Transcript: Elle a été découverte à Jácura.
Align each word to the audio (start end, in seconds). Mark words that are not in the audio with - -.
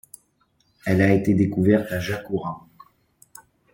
Elle 0.83 1.03
a 1.03 1.13
été 1.13 1.35
découverte 1.35 1.91
à 1.91 1.99
Jácura. 1.99 2.65